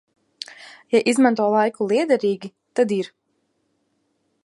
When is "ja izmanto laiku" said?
0.95-1.89